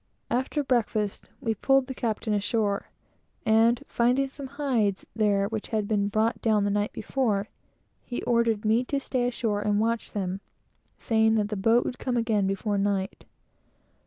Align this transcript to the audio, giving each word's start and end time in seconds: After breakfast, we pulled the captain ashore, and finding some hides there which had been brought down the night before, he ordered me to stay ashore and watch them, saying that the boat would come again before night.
After 0.31 0.63
breakfast, 0.63 1.29
we 1.41 1.53
pulled 1.53 1.85
the 1.85 1.93
captain 1.93 2.33
ashore, 2.33 2.89
and 3.45 3.83
finding 3.87 4.27
some 4.29 4.47
hides 4.47 5.05
there 5.15 5.47
which 5.47 5.67
had 5.67 5.87
been 5.87 6.07
brought 6.07 6.41
down 6.41 6.63
the 6.63 6.71
night 6.71 6.91
before, 6.91 7.49
he 8.03 8.23
ordered 8.23 8.65
me 8.65 8.83
to 8.85 8.99
stay 8.99 9.27
ashore 9.27 9.61
and 9.61 9.79
watch 9.79 10.13
them, 10.13 10.41
saying 10.97 11.35
that 11.35 11.49
the 11.49 11.55
boat 11.55 11.85
would 11.85 11.99
come 11.99 12.17
again 12.17 12.47
before 12.47 12.79
night. 12.79 13.25